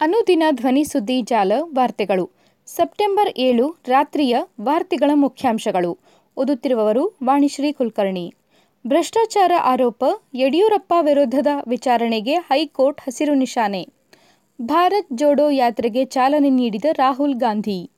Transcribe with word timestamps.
ಅನುದಿನ 0.00 0.42
ಧ್ವನಿ 0.50 0.84
ಸುದ್ದಿ 0.84 1.22
ಜಾಲ 1.22 1.52
ವಾರ್ತೆಗಳು. 1.74 2.30
ಸೆಪ್ಟೆಂಬರ್ 2.66 3.34
ಏಳು 3.36 3.76
ರಾತ್ರಿಯ 3.86 4.36
ವಾರ್ತೆಗಳ 4.60 5.10
ಮುಖ್ಯಾಂಶಗಳು. 5.14 5.98
ಓದುತ್ತಿರುವವರು 6.36 7.18
ವಾಣಿಶ್ರೀ 7.24 7.72
ಕುಲಕರ್ಣಿ. 7.72 8.34
ಭ್ರಷ್ಟಾಚಾರ 8.86 9.52
ಆರೋಪ 9.62 10.04
ಯಡಿಯೂರಪ್ಪ 10.34 10.94
ವಿರುದ್ಧದ 11.00 11.46
ವಿಚಾರಣೆಗೆ 11.68 12.34
ಹೈಕೋರ್ಟ್ 12.34 13.00
ಹಸಿರು 13.00 13.34
ನಿಶಾನೆ. 13.34 13.88
ಭಾರತ್ 14.62 15.06
ಜೋಡೋ 15.12 15.50
ಯಾತ್ರೆಗೆ 15.50 16.04
ಚಾಲನೆ 16.04 16.50
ನೀಡಿದ 16.50 16.84
ರಾಹುಲ್ 16.92 17.34
ಗಾಂಧಿ. 17.34 17.90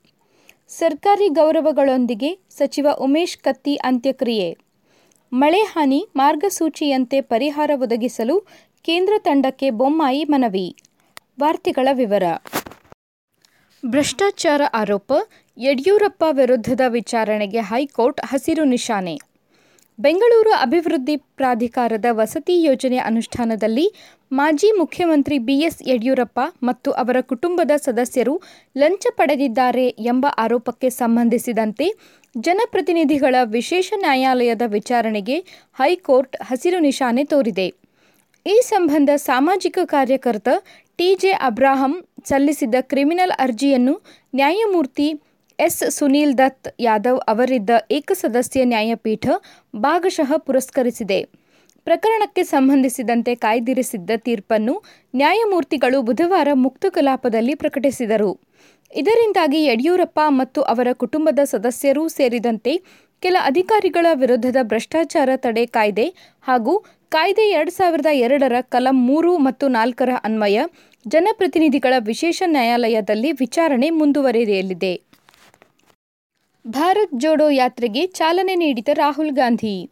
ಸರ್ಕಾರಿ 0.67 1.27
ಗೌರವಗಳೊಂದಿಗೆ 1.27 2.39
ಸಚಿವ 2.49 2.87
ಉಮೇಶ್ 2.99 3.37
ಕತ್ತಿ 3.37 3.75
ಅಂತ್ಯಕ್ರಿಯೆ. 3.75 4.57
ಮಳೆ 5.33 5.59
ಹಾನಿ 5.59 6.07
ಮಾರ್ಗಸೂಚಿಯಂತೆ 6.15 7.21
ಪರಿಹಾರ 7.21 7.71
ಒದಗಿಸಲು 7.75 8.39
ಕೇಂದ್ರ 8.83 9.13
ತಂಡಕ್ಕೆ 9.17 9.69
ಬೊಮ್ಮಾಯಿ 9.69 10.23
ಮನವಿ. 10.23 10.75
ವಾರ್ತೆಗಳ 11.41 11.87
ವಿವರ. 11.93 12.23
ಭ್ರಷ್ಟಾಚಾರ 13.85 14.61
ಆರೋಪ, 14.73 15.11
ಯಡಿಯೂರಪ್ಪ 15.57 16.23
ವಿರುದ್ಧದ 16.31 16.81
ವಿಚಾರಣೆಗೆ 16.87 17.61
ಹೈಕೋರ್ಟ್ 17.61 18.21
ಹಸಿರು 18.25 18.63
ನಿಶಾನೆ. 18.63 19.15
ಬೆಂಗಳೂರು 19.99 20.51
ಅಭಿವೃದ್ಧಿ 20.51 21.17
ಪ್ರಾಧಿಕಾರದ 21.17 22.05
ವಸತಿ 22.11 22.63
ಯೋಜನೆ 22.63 22.97
ಅನುಷ್ಠಾನದಲ್ಲಿ 22.97 23.87
ಮಾಜಿ 24.31 24.71
ಮುಖ್ಯಮಂತ್ರಿ 24.77 25.37
ಬಿಎಸ್ 25.39 25.87
ಯಡಿಯೂರಪ್ಪ 25.87 26.39
ಮತ್ತು 26.63 26.91
ಅವರ 26.91 27.17
ಕುಟುಂಬದ 27.21 27.71
ಸದಸ್ಯರು 27.77 28.41
ಲಂಚ 28.77 29.05
ಪಡೆದಿದ್ದಾರೆ 29.09 29.87
ಎಂಬ 29.87 30.25
ಆರೋಪಕ್ಕೆ 30.37 30.89
ಸಂಬಂಧಿಸಿದಂತೆ 30.89 31.87
ಜನಪ್ರತಿನಿಧಿಗಳ 32.37 33.35
ವಿಶೇಷ 33.43 33.93
ನ್ಯಾಯಾಲಯದ 33.97 34.61
ವಿಚಾರಣೆಗೆ 34.67 35.39
ಹೈಕೋರ್ಟ್ 35.77 36.37
ಹಸಿರು 36.43 36.79
ನಿಶಾನೆ 36.79 37.23
ತೋರಿದೆ. 37.23 37.67
ಈ 38.45 38.61
ಸಂಬಂಧ 38.63 39.09
ಸಾಮಾಜಿಕ 39.15 39.77
ಕಾರ್ಯಕರ್ತ 39.85 40.49
ಟಿಜೆ 40.99 41.31
ಅಬ್ರಾಹಂ 41.47 41.93
ಸಲ್ಲಿಸಿದ್ದ 42.25 42.77
ಕ್ರಿಮಿನಲ್ 42.81 43.33
ಅರ್ಜಿಯನ್ನು 43.39 43.93
ನ್ಯಾಯಮೂರ್ತಿ 44.35 45.05
ಎಸ್. 45.59 45.83
ಸುನೀಲ್ 45.89 46.33
ದತ್ 46.37 46.67
ಯಾದವ್ 46.79 47.19
ಅವರಿದ್ದ 47.27 47.69
ಏಕಸದಸ್ಯ 47.91 48.63
ನ್ಯಾಯಪೀಠ 48.63 49.25
ಭಾಗಶಃ 49.75 50.31
ಪುರಸ್ಕರಿಸಿದೆ. 50.37 51.19
ಪ್ರಕರಣಕ್ಕೆ 51.87 52.43
ಸಂಬಂಧಿಸಿದಂತೆ 52.43 53.35
ಕಾಯ್ದಿರಿಸಿದ್ದ 53.35 54.09
ತೀರ್ಪನ್ನು 54.17 54.75
ನ್ಯಾಯಮೂರ್ತಿಗಳು 55.15 56.01
ಬುಧವಾರ 56.01 56.49
ಮುಕ್ತ 56.53 56.85
ಕಲಾಪದಲ್ಲಿ 56.89 57.55
ಪ್ರಕಟಿಸಿದರು. 57.55 58.31
ಇದರಿಂದಾಗಿ 58.95 59.59
ಯಡಿಯೂರಪ್ಪ 59.65 60.19
ಮತ್ತು 60.39 60.61
ಅವರ 60.61 60.87
ಕುಟುಂಬದ 60.93 61.39
ಸದಸ್ಯರೂ 61.43 62.07
ಸೇರಿದಂತೆ 62.07 62.73
ಕೆಲ 63.23 63.37
ಅಧಿಕಾರಿಗಳ 63.41 64.05
ವಿರುದ್ಧದ 64.13 64.59
ಭ್ರಷ್ಟಾಚಾರ 64.63 65.29
ತಡೆ 65.35 65.65
ಕಾಯ್ದೆ 65.65 66.05
ಹಾಗೂ 66.41 66.73
ಕಾಯ್ದೆ 67.11 67.49
ಎರಡು 67.49 67.71
ಸಾವಿರದ 67.71 68.05
ಎರಡರ 68.05 68.53
ಕಲಂ 68.61 69.07
ಮೂರು 69.07 69.37
ಮತ್ತು 69.37 69.67
ನಾಲ್ಕರ 69.67 70.09
ಅನ್ವಯ 70.23 70.57
ಜನಪ್ರತಿನಿಧಿಗಳ 71.07 71.93
ವಿಶೇಷ 71.97 72.43
ನ್ಯಾಯಾಲಯದಲ್ಲಿ 72.45 73.31
ವಿಚಾರಣೆ 73.31 73.89
ಮುಂದುವರೆಯಲಿದೆ. 73.89 75.01
ಭಾರತ್ 76.67 77.15
ಜೋಡೋ 77.17 77.49
ಯಾತ್ರೆಗೆ 77.49 78.07
ಚಾಲನೆ 78.07 78.55
ನೀಡಿದ 78.55 78.87
ರಾಹುಲ್ 78.93 79.31
ಗಾಂಧಿ. 79.31 79.89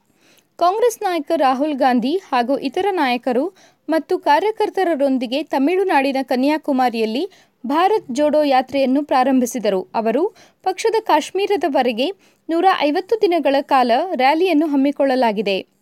ಕಾಂಗ್ರೆಸ್ 0.58 1.02
ನಾಯಕ 1.02 1.32
ರಾಹುಲ್ 1.36 1.74
ಗಾಂಧಿ 1.74 2.14
ಹಾಗೂ 2.18 2.58
ಇತರ 2.58 2.86
ನಾಯಕರು 2.92 3.56
ಮತ್ತು 3.90 4.20
ಕಾರ್ಯಕರ್ತರರೊಂದಿಗೆ 4.20 5.44
ತಮಿಳುನಾಡಿನ 5.44 6.18
ಕನ್ಯಾಕುಮಾರಿಯಲ್ಲಿ 6.22 7.30
ಭಾರತ್ 7.66 8.12
ಜೋಡೋ 8.12 8.44
ಯಾತ್ರೆಯನ್ನು 8.44 9.04
ಪ್ರಾರಂಭಿಸಿದರು. 9.04 9.88
ಅವರು 9.96 10.36
ಪಕ್ಷದ 10.64 10.96
ಕಾಶ್ಮೀರದವರೆಗೆ 11.00 12.12
ನೂರ 12.50 12.66
ಐವತ್ತು 12.80 13.22
ದಿನಗಳ 13.22 13.56
ಕಾಲ 13.62 13.92
ರ್ಯಾಲಿಯನ್ನು 14.16 14.68
ಹಮ್ಮಿಕೊಳ್ಳಲಾಗಿದೆ. 14.68 15.77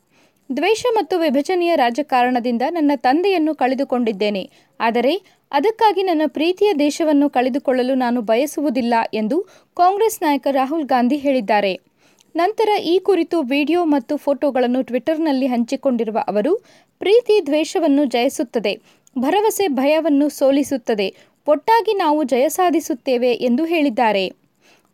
ದ್ವೇಷ 0.50 0.86
ಮತ್ತು 0.96 1.20
ವಿಭಜನೆಯ 1.20 1.76
ರಾಜಕಾರಣದಿಂದ 1.76 2.62
ನನ್ನ 2.70 2.92
ತಂದೆಯನ್ನು 2.96 3.56
ಕಳೆದುಕೊಂಡಿದ್ದೇನೆ. 3.56 4.50
ಆದರೆ 4.80 5.14
ಅದಕ್ಕಾಗಿ 5.52 6.04
ನನ್ನ 6.04 6.22
ಪ್ರೀತಿಯ 6.28 6.74
ದೇಶವನ್ನು 6.74 7.30
ಕಳೆದುಕೊಳ್ಳಲು 7.30 7.96
ನಾನು 7.96 8.22
ಬಯಸುವುದಿಲ್ಲ 8.22 8.94
ಎಂದು 9.14 9.40
ಕಾಂಗ್ರೆಸ್ 9.78 10.22
ನಾಯಕ 10.22 10.48
ರಾಹುಲ್ 10.52 10.86
ಗಾಂಧಿ 10.86 11.18
ಹೇಳಿದ್ದಾರೆ. 11.18 11.74
ನಂತರ 12.36 12.70
ಈ 12.84 13.00
ಕುರಿತು 13.00 13.42
ವಿಡಿಯೋ 13.42 13.86
ಮತ್ತು 13.86 14.18
ಫೋಟೋಗಳನ್ನು 14.18 14.82
ಟ್ವಿಟರ್ನಲ್ಲಿ 14.82 15.48
ಹಂಚಿಕೊಂಡಿರುವ 15.48 16.18
ಅವರು, 16.28 16.54
ಪ್ರೀತಿ 17.00 17.46
ದ್ವೇಷವನ್ನು 17.46 18.06
ಜಯಿಸುತ್ತದೆ, 18.06 18.74
ಭರವಸೆ 19.18 19.68
ಭಯವನ್ನು 19.68 20.30
ಸೋಲಿಸುತ್ತದೆ, 20.30 21.16
ಒಟ್ಟಾಗಿ 21.48 21.94
ನಾವು 21.94 22.24
ಜಯ 22.24 22.50
ಸಾಧಿಸುತ್ತೇವೆ 22.50 23.32
ಎಂದು 23.34 23.66
ಹೇಳಿದ್ದಾರೆ. 23.66 24.45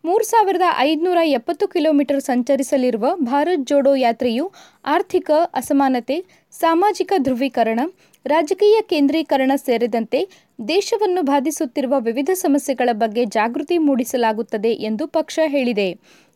ಮೂರು 0.04 0.24
ಸಾವಿರದ 0.24 0.62
ಐದುನೂರ 0.78 1.18
ಎಪ್ಪತ್ತು 1.24 1.68
ಕಿಲೋಮೀಟರ್ 1.68 2.22
ಸಂಚರಿಸಲಿರುವ 2.22 3.06
ಭಾರತ್ 3.16 3.66
ಜೋಡೋ 3.68 3.96
ಯಾತ್ರೆಯು 3.96 4.52
ಆರ್ಥಿಕ 4.86 5.32
ಅಸಮಾನತೆ, 5.54 6.26
ಸಾಮಾಜಿಕ 6.52 7.14
ಧ್ರುವೀಕರಣ, 7.18 7.80
ರಾಜಕೀಯ 8.26 8.82
ಕೇಂದ್ರೀಕರಣ 8.82 9.52
ಸೇರಿದಂತೆ 9.56 10.28
ದೇಶವನ್ನು 10.68 11.22
ಬಾಧಿಸುತ್ತಿರುವ 11.22 11.94
ವಿವಿಧ 12.00 12.30
ಸಮಸ್ಯೆಗಳ 12.34 12.90
ಬಗ್ಗೆ 12.94 13.26
ಜಾಗೃತಿ 13.26 13.78
ಮೂಡಿಸಲಾಗುತ್ತದೆ 13.78 14.74
ಎಂದು 14.74 15.08
ಪಕ್ಷ 15.08 15.40
ಹೇಳಿದೆ. 15.46 15.88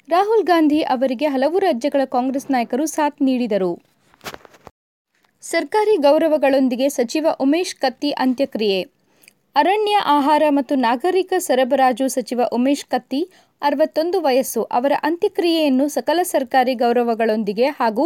ರಾಹುಲ್ 0.10 0.44
ಗಾಂಧಿ 0.44 0.82
ಅವರಿಗೆ 0.82 1.26
ಹಲವು 1.26 1.60
ರಾಜ್ಯಗಳ 1.60 2.06
ಕಾಂಗ್ರೆಸ್ 2.06 2.52
ನಾಯಕರು 2.52 2.86
ಸಾಥ್ 2.86 3.22
ನೀಡಿದರು. 3.22 3.72
ಸರ್ಕಾರಿ 5.42 5.98
ಗೌರವಗಳೊಂದಿಗೆ 5.98 6.90
ಸಚಿವ 6.90 7.28
ಉಮೇಶ್ 7.40 7.76
ಕತ್ತಿ 7.76 8.12
ಅಂತ್ಯಕ್ರಿಯೆ. 8.12 8.80
ಅರಣ್ಯ 9.56 9.98
ಆಹಾರ 10.06 10.44
ಮತ್ತು 10.50 10.76
ನಾಗರಿಕ 10.76 11.34
ಸರಬರಾಜು 11.38 12.08
ಸಚಿವ 12.08 12.42
ಉಮೇಶ್ 12.54 12.86
ಕತ್ತಿ 12.86 13.22
ಅರವತ್ತೊಂದು 13.62 14.18
ವಯಸ್ಸು 14.22 14.62
ಅವರ 14.72 14.94
ಅಂತ್ಯಕ್ರಿಯೆಯನ್ನು 15.04 15.86
ಸಕಲ 15.88 16.20
ಸರ್ಕಾರಿ 16.24 16.74
ಗೌರವಗಳೊಂದಿಗೆ 16.74 17.68
ಹಾಗೂ 17.78 18.06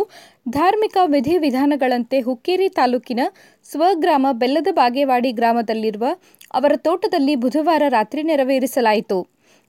ಧಾರ್ಮಿಕ 0.50 0.98
ವಿಧಿವಿಧಾನಗಳಂತೆ 1.06 2.20
ಹುಕ್ಕೇರಿ 2.20 2.68
ತಾಲೂಕಿನ 2.70 3.22
ಸ್ವಗ್ರಾಮ 3.70 4.28
ಬೆಲ್ಲದ 4.34 4.68
ಬಾಗೇವಾಡಿ 4.72 5.32
ಗ್ರಾಮದಲ್ಲಿರುವ 5.32 6.06
ಅವರ 6.54 6.74
ತೋಟದಲ್ಲಿ 6.78 7.36
ಬುಧವಾರ 7.36 7.84
ರಾತ್ರಿ 7.90 8.24
ನೆರವೇರಿಸಲಾಯಿತು. 8.24 9.20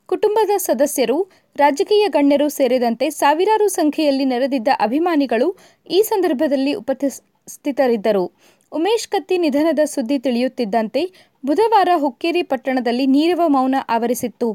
ಕುಟುಂಬದ 0.09 0.53
ಸದಸ್ಯರು, 0.59 1.19
ರಾಜಕೀಯ 1.57 2.05
ಗಣ್ಯರು 2.09 2.49
ಸೇರಿದಂತೆ 2.49 3.07
ಸಾವಿರಾರು 3.11 3.69
ಸಂಖ್ಯೆಯಲ್ಲಿ 3.71 4.25
ನೆರೆದಿದ್ದ 4.25 4.69
ಅಭಿಮಾನಿಗಳು 4.81 5.49
ಈ 5.91 6.01
ಸಂದರ್ಭದಲ್ಲಿ 6.03 6.73
ಉಪಸ್ಥಿತರಿದ್ದರು. 6.75 8.25
ಉಮೇಶ್ 8.73 9.07
ಕತ್ತಿ 9.09 9.37
ನಿಧನದ 9.39 9.83
ಸುದ್ದಿ 9.85 10.19
ತಿಳಿಯುತ್ತಿದ್ದಂತೆ 10.19 11.03
ಬುಧವಾರ 11.45 11.89
ಹುಕ್ಕೇರಿ 11.97 12.43
ಪಟ್ಟಣದಲ್ಲಿ 12.43 13.07
ನೀರವ 13.07 13.43
ಮೌನ 13.47 13.75
ಆವರಿಸಿತ್ತು. 13.89 14.49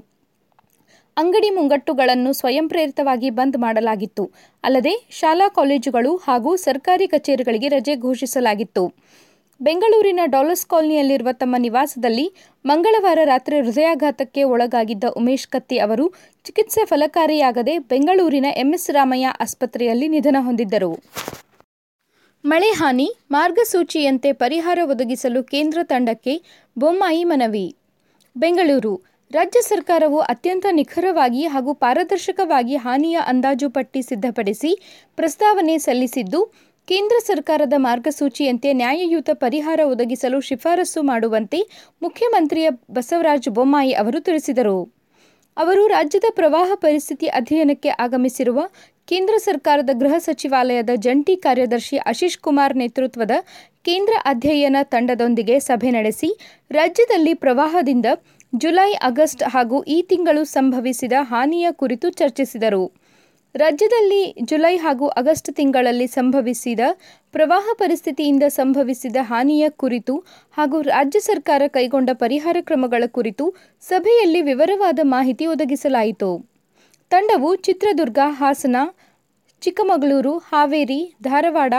ಅಂಗಡಿ 1.18 1.50
ಮುಂಗಟ್ಟುಗಳನ್ನು 1.50 2.34
ಸ್ವಯಂ 2.34 2.68
ಪ್ರೇರಿತವಾಗಿ 2.68 3.29
ಬಂದ್ 3.29 3.57
ಮಾಡಲಾಗಿತ್ತು. 3.57 4.31
ಅಲ್ಲದೆ 4.63 5.07
ಶಾಲಾ 5.09 5.47
ಕಾಲೇಜುಗಳು 5.47 6.16
ಹಾಗೂ 6.16 6.56
ಸರ್ಕಾರಿ 6.56 7.07
ಕಚೇರಿಗಳಿಗೆ 7.07 7.68
ರಜೆ 7.68 7.96
ಘೋಷಿಸಲಾಗಿತ್ತು. 7.96 8.94
ಬೆಂಗಳೂರಿನ 9.62 10.19
ಡಾಲರ್ಸ್ 10.25 10.66
ಕಾಲನಿಯಲ್ಲಿರುವ 10.66 11.28
ತಮ್ಮ 11.31 11.56
ನಿವಾಸದಲ್ಲಿ 11.57 12.34
ಮಂಗಳವಾರ 12.66 13.19
ರಾತ್ರಿ 13.23 13.59
ಹೃದಯಾಘಾತಕ್ಕೆ 13.59 14.44
ಒಳಗಾಗಿದ್ದ 14.44 15.03
ಉಮೇಶ್ 15.03 15.47
ಕತ್ತಿ 15.47 15.78
ಅವರು 15.78 16.13
ಚಿಕಿತ್ಸೆ 16.46 16.85
ಫಲಕಾರಿಯಾಗದೆ 16.85 17.78
ಬೆಂಗಳೂರಿನ 17.79 18.46
ಎಂಎಸ್ 18.56 18.90
ರಾಮಯ್ಯ 18.90 19.28
ಆಸ್ಪತ್ರೆಯಲ್ಲಿ 19.40 20.07
ನಿಧನ 20.07 20.35
ಹೊಂದಿದ್ದರು. 20.40 20.91
ಮಳೆ 22.45 22.67
ಹಾನಿ, 22.72 23.16
ಮಾರ್ಗಸೂಚಿಯಂತೆ 23.31 24.33
ಪರಿಹಾರ 24.33 24.79
ಒದಗಿಸಲು 24.83 25.44
ಕೇಂದ್ರ 25.44 25.79
ತಂಡಕ್ಕೆ 25.83 26.41
ಬೊಮ್ಮಾಯಿ 26.78 27.23
ಮನವಿ. 27.23 27.75
ಬೆಂಗಳೂರು, 28.38 29.01
ರಾಜ್ಯ 29.31 29.61
ಸರ್ಕಾರವು 29.61 30.19
ಅತ್ಯಂತ 30.19 30.66
ನಿಖರವಾಗಿ 30.72 31.45
ಹಾಗೂ 31.45 31.73
ಪಾರದರ್ಶಕವಾಗಿ 31.73 32.75
ಹಾನಿಯ 32.75 33.19
ಅಂದಾಜು 33.28 33.69
ಪಟ್ಟಿ 33.69 34.01
ಸಿದ್ಧಪಡಿಸಿ 34.01 34.72
ಪ್ರಸ್ತಾವನೆ 35.16 35.78
ಸಲ್ಲಿಸಿದ್ದು, 35.78 36.45
ಕೇಂದ್ರ 36.88 37.16
ಸರ್ಕಾರದ 37.25 37.73
ಮಾರ್ಗಸೂಚಿಯಂತೆ 37.78 38.73
ನ್ಯಾಯಯುತ 38.73 39.29
ಪರಿಹಾರ 39.34 39.79
ಒದಗಿಸಲು 39.84 40.41
ಶಿಫಾರಸು 40.41 41.01
ಮಾಡುವಂತೆ 41.01 41.61
ಮುಖ್ಯಮಂತ್ರಿಯ 42.01 42.69
ಬಸವರಾಜ 42.91 43.47
ಬೊಮ್ಮಾಯಿ 43.50 43.94
ಅವರು 43.94 44.19
ತಿಳಿಸಿದರು. 44.19 45.04
ಅವರು 45.57 45.83
ರಾಜ್ಯದ 45.88 46.27
ಪ್ರವಾಹ 46.35 46.71
ಪರಿಸ್ಥಿತಿ 46.75 47.27
ಅಧ್ಯಯನಕ್ಕೆ 47.27 47.91
ಆಗಮಿಸಿರುವ 47.99 48.61
ಕೇಂದ್ರ 49.07 49.35
ಸರ್ಕಾರದ 49.38 49.91
ಗೃಹ 49.93 50.16
ಸಚಿವಾಲಯದ 50.17 50.91
ಜಂಟಿ 50.95 51.35
ಕಾರ್ಯದರ್ಶಿ 51.35 51.97
ಆಶೀಶ್ 52.11 52.39
ಕುಮಾರ್ 52.39 52.75
ನೇತೃತ್ವದ 52.75 53.35
ಕೇಂದ್ರ 53.85 54.13
ಅಧ್ಯಯನ 54.25 54.78
ತಂಡದೊಂದಿಗೆ 54.84 55.55
ಸಭೆ 55.59 55.90
ನಡೆಸಿ, 55.91 56.29
ರಾಜ್ಯದಲ್ಲಿ 56.72 57.34
ಪ್ರವಾಹದಿಂದ 57.34 58.05
ಜುಲೈ 58.53 58.91
ಆಗಸ್ಟ್ 59.02 59.43
ಹಾಗೂ 59.53 59.84
ಈ 59.84 59.97
ತಿಂಗಳು 60.02 60.43
ಸಂಭವಿಸಿದ 60.46 61.13
ಹಾನಿಯ 61.22 61.67
ಕುರಿತು 61.72 62.09
ಚರ್ಚಿಸಿದರು. 62.09 62.84
ರಾಜ್ಯದಲ್ಲಿ 63.55 64.35
ಜುಲೈ 64.41 64.78
ಹಾಗೂ 64.78 65.07
ಆಗಸ್ಟ್ 65.07 65.53
ತಿಂಗಳಲ್ಲಿ 65.53 66.07
ಸಂಭವಿಸಿದ 66.07 66.79
ಪ್ರವಾಹ 67.31 67.69
ಪರಿಸ್ಥಿತಿಯಿಂದ 67.73 68.43
ಸಂಭವಿಸಿದ 68.47 69.16
ಹಾನಿಯ 69.22 69.69
ಕುರಿತು 69.69 70.16
ಹಾಗೂ 70.52 70.81
ರಾಜ್ಯ 70.81 71.19
ಸರ್ಕಾರ 71.19 71.61
ಕೈಗೊಂಡ 71.67 72.09
ಪರಿಹಾರ 72.13 72.57
ಕ್ರಮಗಳ 72.61 73.03
ಕುರಿತು 73.07 73.55
ಸಭೆಯಲ್ಲಿ 73.81 74.41
ವಿವರವಾದ 74.41 74.99
ಮಾಹಿತಿ 75.03 75.46
ಒದಗಿಸಲಾಯಿತು. 75.46 76.31
ತಂಡವು 77.11 77.55
ಚಿತ್ರದುರ್ಗ, 77.55 78.19
ಹಾಸನ, 78.25 78.75
ಚಿಕ್ಕಮಗಳೂರು, 79.61 80.37
ಹಾವೇರಿ, 80.37 81.16
ಧಾರವಾಡ, 81.23 81.73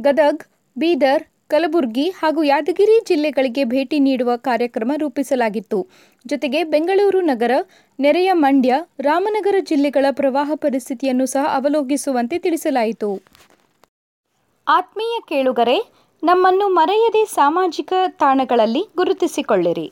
ಗದಗ್, 0.00 0.44
ಬೀದರ್ 0.76 1.31
ಕಲಬುರಗಿ 1.52 2.04
ಹಾಗೂ 2.20 2.42
ಯಾದಗಿರಿ 2.42 2.96
ಜಿಲ್ಲೆಗಳಿಗೆ 3.08 3.64
ಭೇಟಿ 3.64 3.98
ನೀಡುವ 3.98 4.30
ಕಾರ್ಯಕ್ರಮ 4.36 4.92
ರೂಪಿಸಲಾಗಿತ್ತು. 4.96 5.78
ಜೊತೆಗೆ 6.26 6.60
ಬೆಂಗಳೂರು 6.64 7.20
ನಗರ, 7.20 7.52
ನೆರೆಯ 7.98 8.30
ಮಂಡ್ಯ, 8.32 8.74
ರಾಮನಗರ 9.00 9.54
ಜಿಲ್ಲೆಗಳ 9.60 10.06
ಪ್ರವಾಹ 10.10 10.50
ಪರಿಸ್ಥಿತಿಯನ್ನು 10.54 11.26
ಸಹ 11.26 11.44
ಅವಲೋಕಿಸುವಂತೆ 11.54 12.38
ತಿಳಿಸಲಾಯಿತು. 12.38 13.10
ಆತ್ಮೀಯ 14.66 15.16
ಕೇಳುಗರೆ, 15.28 15.78
ನಮ್ಮನ್ನು 16.22 16.68
ಮರೆಯದೆ 16.68 17.24
ಸಾಮಾಜಿಕ 17.34 17.92
ತಾಣಗಳಲ್ಲಿ 18.22 18.82
ಗುರುತಿಸಿಕೊಳ್ಳಿರಿ. 18.96 19.86